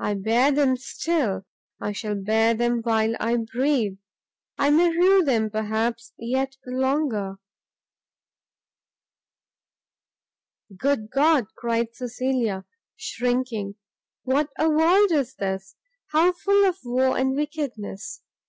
[0.00, 1.46] I bear them still;
[1.80, 3.98] I shall bear them while I breathe!
[4.58, 7.36] I may rue them, perhaps, yet longer."
[10.76, 12.64] "Good God!" cried Cecilia,
[12.96, 13.76] shrinking,
[14.24, 15.76] "what a world is this!
[16.10, 18.22] how full of woe and wickedness!"